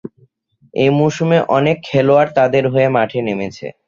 [0.73, 3.67] এই মৌসুমে অনেক খেলোয়াড় তাদের হয়ে মাঠে নেমেছে।